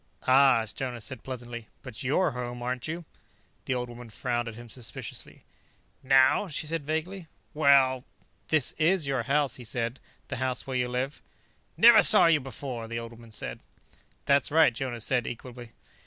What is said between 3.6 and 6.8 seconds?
The old woman frowned at him suspiciously. "Now," she